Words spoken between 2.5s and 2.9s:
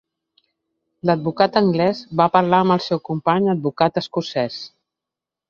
amb el